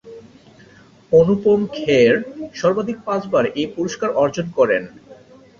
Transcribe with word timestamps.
অনুপম 1.11 1.59
খের 1.77 2.13
সর্বাধিক 2.55 2.97
পাঁচবার 3.07 3.43
এই 3.55 3.67
পুরস্কার 3.75 4.09
অর্জন 4.21 4.45
করেন। 4.57 4.83